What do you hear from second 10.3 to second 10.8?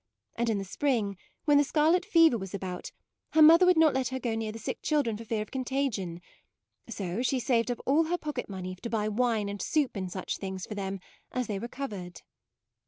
things for